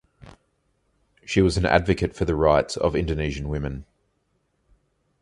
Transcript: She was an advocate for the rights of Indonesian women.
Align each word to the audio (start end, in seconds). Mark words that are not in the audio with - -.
She 1.25 1.43
was 1.43 1.57
an 1.57 1.65
advocate 1.67 2.15
for 2.15 2.25
the 2.25 2.33
rights 2.33 2.75
of 2.75 2.95
Indonesian 2.95 3.49
women. 3.49 3.85